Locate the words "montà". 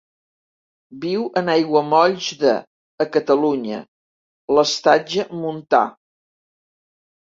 5.47-5.89